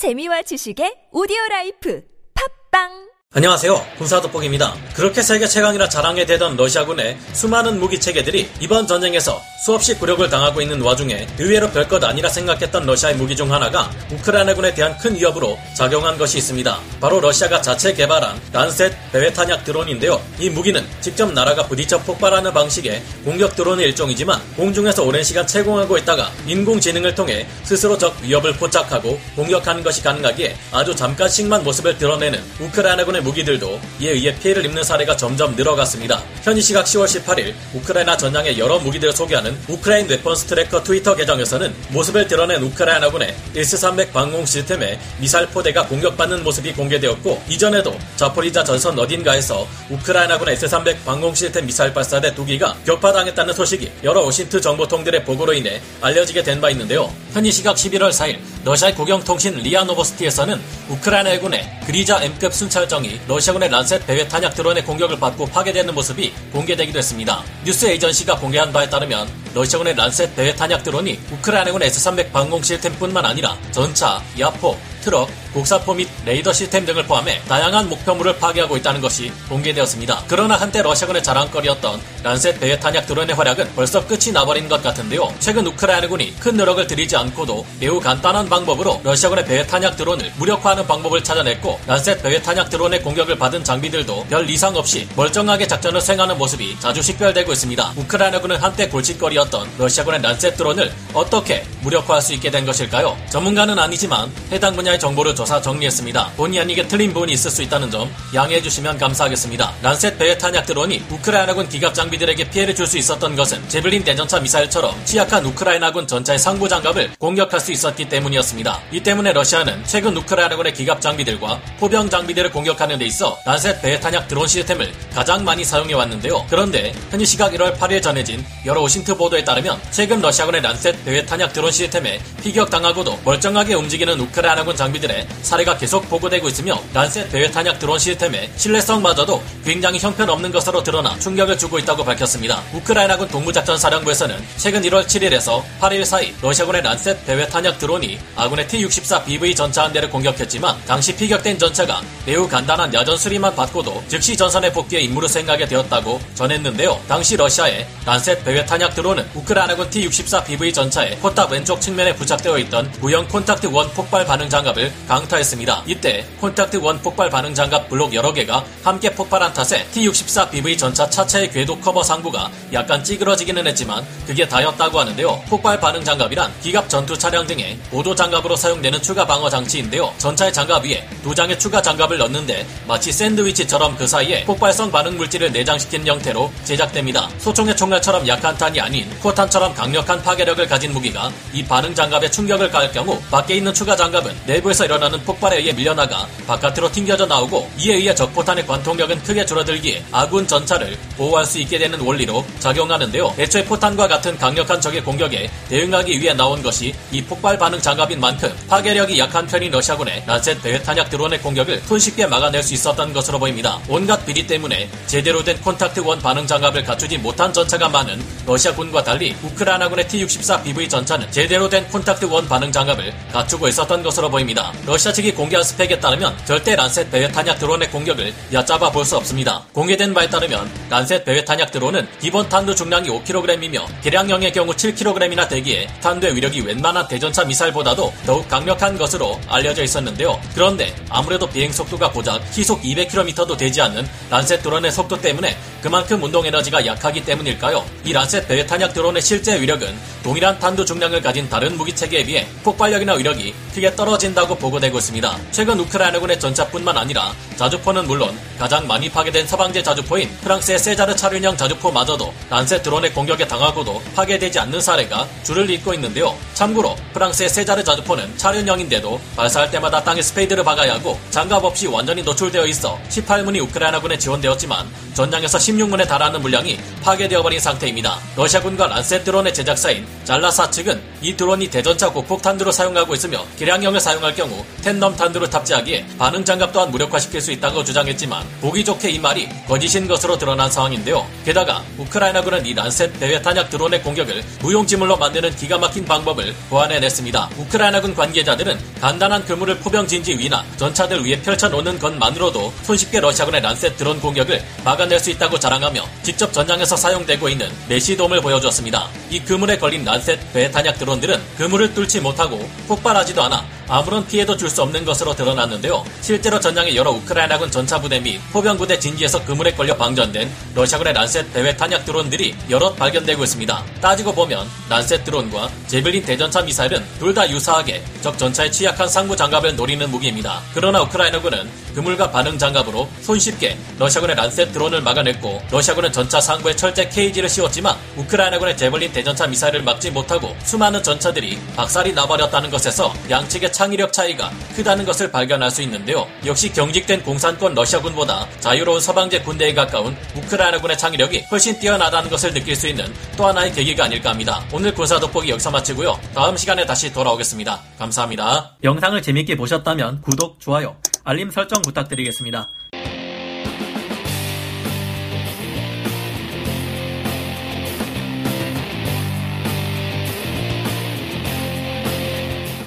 [0.00, 2.00] 재미와 지식의 오디오 라이프.
[2.32, 3.86] 팟빵 안녕하세요.
[3.96, 4.74] 군사돋보기입니다.
[4.96, 10.80] 그렇게 세계 최강이라 자랑해 대던 러시아군의 수많은 무기 체계들이 이번 전쟁에서 수없이 굴욕을 당하고 있는
[10.80, 16.38] 와중에 의외로 별것 아니라 생각했던 러시아의 무기 중 하나가 우크라이나군에 대한 큰 위협으로 작용한 것이
[16.38, 16.80] 있습니다.
[17.00, 20.20] 바로 러시아가 자체 개발한 란셋 배회 탄약 드론인데요.
[20.40, 26.32] 이 무기는 직접 날아가 부딪혀 폭발하는 방식의 공격 드론의 일종이지만 공중에서 오랜 시간 체공하고 있다가
[26.48, 33.22] 인공지능을 통해 스스로 적 위협을 포착하고 공격하는 것이 가능하기에 아주 잠깐씩만 모습을 드러내는 우크라이나군의 우크라이나의
[33.22, 36.22] 무기들도 이에 의해 피해를 입는 사례가 점점 늘어갔습니다.
[36.42, 42.26] 현지 시각 10월 18일 우크라이나 전장의 여러 무기들을 소개하는 우크라인 Weapons Tracker 트위터 계정에서는 모습을
[42.26, 50.54] 드러낸 우크라이나군의 S-300 방공 시스템의 미사일 포대가 공격받는 모습이 공개되었고 이전에도 자포리자 전선 어딘가에서 우크라이나군의
[50.54, 56.42] S-300 방공 시스템 미사일 발사대 두 기가 격파당했다는 소식이 여러 OSINT 정보통들의 보고로 인해 알려지게
[56.42, 57.10] 된 바 있는데요.
[57.32, 64.28] 현지 시각 11월 4일 러시아 국영통신 리아노보스티에서는 우크라이나 해군의 규르자 M급 순찰정이 러시아군의 란셋 배회
[64.28, 67.42] 탄약 드론의 공격을 받고 파괴되는 모습이 공개되기도 했습니다.
[67.62, 73.56] news agency가 공개한 바에 따르면 러시아군의 란셋 배회 탄약 드론이 우크라이나군 S-300 방공 시스템뿐만 아니라
[73.70, 80.24] 전차, 야포, 트럭, 곡사포 및 레이더 시스템 등을 포함해 다양한 목표물을 파괴하고 있다는 것이 공개되었습니다.
[80.28, 85.34] 그러나 한때 러시아군의 자랑거리였던 란셋 배회 탄약 드론의 활약은 벌써 끝이 나버린 것 같은데요.
[85.40, 91.24] 최근 우크라이나군이 큰 노력을 들이지 않고도 매우 간단한 방법으로 러시아군의 배회 탄약 드론을 무력화하는 방법을
[91.24, 96.78] 찾아냈고 란셋 배회 탄약 드론의 공격을 받은 장비들도 별 이상 없이 멀쩡하게 작전을 수행하는 모습이
[96.78, 97.92] 자주 식별되고 있습니다.
[97.96, 103.16] 우크라이나군은 한때 골칫거리였던 러시아군의 란셋 드론을 어떻게 무력화할 수 있게 된 것일까요?
[103.30, 106.32] 전문가는 아니지만 해당 분야의 정보를 조사 정리했습니다.
[106.36, 109.72] 본의 아니게 틀린 부분이 있을 수 있다는 점 양해해 주시면 감사하겠습니다.
[109.82, 114.92] 란셋 배회 탄약 드론이 우크라이나군 기갑 장비들에게 피해를 줄 수 있었던 것은 Javelin 대전차 미사일처럼
[115.04, 118.80] 취약한 우크라이나군 전차의 상부 장갑을 공격할 수 있었기 때문이었습니다.
[118.90, 124.26] 이 때문에 러시아는 최근 우크라이나군의 기갑 장비들과 포병 장비들을 공격하는 데 있어 란셋 배회 탄약
[124.26, 126.44] 드론 시스템을 가장 많이 사용해 왔는데요.
[126.50, 131.52] 그런데 현지 시각 1월 8일 전해진 여러 OSINT 보도에 따르면 최근 러시아군의 란셋 배회 탄약
[131.52, 137.98] 드론 시스템에 피격당하고도 멀쩡하게 움직이는 우크라이나군 장비들의 사례가 계속 보고되고 있으며 란셋 배회 탄약 드론
[137.98, 142.62] 시스템의 신뢰성마저도 굉장히 형편없는 것으로 드러나 충격을 주고 있다고 밝혔습니다.
[142.74, 149.24] 우크라이나군 동부작전 사령부에서는 최근 1월 7일에서 8일 사이 러시아군의 란셋 배회 탄약 드론이 아군의 T-64
[149.24, 154.72] BV 전차 한 대를 공격했지만 당시 피격된 전차가 매우 간단한 야전 수리만 받고도 즉시 전선에
[154.72, 157.00] 복귀해 임무를 수행하게 되었다고 전했는데요.
[157.08, 162.92] 당시 러시아의 란셋 배회 탄약 드론은 우크라이나군 T-64 BV 전차의 포탑 왼쪽 측면에 부착되어 있던
[163.00, 165.84] 구형 Kontakt One 폭발 반응 장갑을 강타했습니다.
[165.86, 171.08] 이때 Kontakt One 폭발 반응 장갑 블록 여러 개가 함께 폭발한 탓에 T-64 BV 전차
[171.08, 175.40] 차체의 궤도 커버 상부가 약간 찌그러지기는 했지만 그게 다였다고 하는데요.
[175.48, 180.12] 폭발 반응 장갑이란 기갑 전투 차량 등의 보조 장갑으로 사용되는 추가 방어 장치인데요.
[180.18, 185.52] 전차의 장갑 위에 두 장의 추가 장갑을 넣는데 마치 샌드위치처럼 그 사이에 폭발성 반응 물질을
[185.52, 187.19] 내장시킨 형태로 제작됩니다.
[187.38, 192.92] 소총의 총알처럼 약한 탄이 아닌 포탄처럼 강력한 파괴력을 가진 무기가 이 반응 장갑에 충격을 가할
[192.92, 198.14] 경우 밖에 있는 추가 장갑은 내부에서 일어나는 폭발에 의해 밀려나가 바깥으로 튕겨져 나오고 이에 의해
[198.14, 203.34] 적 포탄의 관통력은 크게 줄어들기에 아군 전차를 보호할 수 있게 되는 원리로 작용하는데요.
[203.38, 208.52] 애초에 포탄과 같은 강력한 적의 공격에 대응하기 위해 나온 것이 이 폭발 반응 장갑인 만큼
[208.68, 213.78] 파괴력이 약한 편인 러시아군의 란셋 배회 탄약 드론의 공격을 손쉽게 막아낼 수 있었던 것으로 보입니다.
[213.88, 219.36] 온갖 비리 때문에 제대로 된 Kontakt One 반응 장갑을 갖추지 못한 전차가 많은 러시아군과 달리
[219.42, 224.72] 우크라이나군의 T-64 BV 전차는 제대로 된 Kontakt One 반응 장갑을 갖추고 있었던 것으로 보입니다.
[224.86, 229.64] 러시아 측이 공개한 스펙에 따르면 절대 란셋 배회 탄약 드론의 공격을 얕잡아 볼 수 없습니다.
[229.72, 235.88] 공개된 바에 따르면 란셋 배회 탄약 드론은 기본 탄두 중량이 5kg이며 개량형의 경우 7kg이나 되기에
[236.00, 240.40] 탄두의 위력이 웬만한 대전차 미사일보다도 더욱 강력한 것으로 알려져 있었는데요.
[240.54, 246.44] 그런데 아무래도 비행 속도가 고작 시속 200km도 되지 않는 란셋 드론의 속도 때문에 그만큼 운동
[246.44, 247.84] 에너지가 약하기 때문일까요?
[248.04, 252.46] 이 란셋 배회 탄약 드론의 실제 위력은 동일한 탄두 중량을 가진 다른 무기 체계에 비해
[252.62, 255.38] 폭발력이나 위력이 크게 떨어진다고 보고되고 있습니다.
[255.50, 262.32] 최근 우크라이나군의 전차뿐만 아니라 자주포는 물론 가장 많이 파괴된 서방제 자주포인 프랑스의 세자르 차륜형 자주포마저도
[262.50, 266.36] 란셋 드론의 공격에 당하고도 파괴되지 않는 사례가 줄을 잇고 있는데요.
[266.52, 272.66] 참고로 프랑스의 세자르 자주포는 차륜형인데도 발사할 때마다 땅에 spade를 박아야 하고 장갑 없이 완전히 노출되어
[272.66, 278.18] 있어 18문이 우크라이나군에 지원되었지만 전장에서 16문에 달하는 물량이 파괴되어버린 상태입니다.
[278.36, 284.34] 러시아군과 란셋 드론의 제작사인 잘라사 측은 이 드론이 대전차 고폭 탄두로 사용하고 있으며 개량형을 사용할
[284.34, 289.48] 경우 tandem 탄두를 탑재하기에 반응 장갑 또한 무력화시킬 수 있다고 주장했지만 보기 좋게 이 말이
[289.68, 291.26] 거짓인 것으로 드러난 상황인데요.
[291.44, 297.50] 게다가 우크라이나군은 이 란셋 배회 탄약 드론의 공격을 무용지물로 만드는 기가 막힌 방법을 고안해냈습니다.
[297.58, 304.20] 우크라이나군 관계자들은 간단한 그물을 포병 진지 위나 전차들 위에 펼쳐놓는 것만으로도 손쉽게 러시아군의 란셋 드론
[304.20, 309.19] 공격을 막아낼 수 있다고 자랑하며 직접 전장에서 사용되고 있는 mesh dome을 보여주었습니다.
[309.30, 314.82] 이 그물에 걸린 란셋 배탄약 드론들은 그물을 뚫지 못하고 폭발하지도 않아 아무런 피해도 줄 수
[314.82, 316.04] 없는 것으로 드러났는데요.
[316.20, 321.52] 실제로 전장의 여러 우크라이나군 전차 부대 및 포병 부대 진지에서 그물에 걸려 방전된 러시아군의 란셋
[321.52, 323.84] 대회 탄약 드론들이 여럿 발견되고 있습니다.
[324.00, 329.74] 따지고 보면 란셋 드론과 제벨린 대전차 미사일은 둘 다 유사하게 적 전차에 취약한 상부 장갑을
[329.76, 330.60] 노리는 무기입니다.
[330.74, 337.48] 그러나 우크라이나군은 그물과 반응 장갑으로 손쉽게 러시아군의 란셋 드론을 막아냈고 러시아군은 전차 상부에 철제 케이지를
[337.48, 344.50] 씌웠지만 우크라이나군의 제벌린 대전차 미사일을 막지 못하고 수많은 전차들이 박살이 나버렸다는 것에서 양측의 창의력 차이가
[344.74, 346.26] 크다는 것을 발견할 수 있는데요.
[346.46, 352.88] 역시 경직된 공산권 러시아군보다 자유로운 서방제 군대에 가까운 우크라이나군의 창의력이 훨씬 뛰어나다는 것을 느낄 수
[352.88, 354.64] 있는 또 하나의 계기가 아닐까 합니다.
[354.72, 356.18] 오늘 군사 돋보기 여기서 마치고요.
[356.34, 357.78] 다음 시간에 다시 돌아오겠습니다.
[357.98, 358.76] 감사합니다.
[358.82, 362.70] 영상을 재밌게 보셨다면 구독, 좋아요, 알림 설정 부탁드리겠습니다.